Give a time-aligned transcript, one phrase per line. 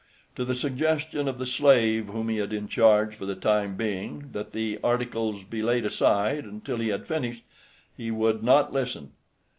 [0.35, 4.31] To the suggestion of the slave whom he had in charge for the time being
[4.31, 7.43] that the articles be laid aside until he had finished,
[7.95, 9.11] he would not listen.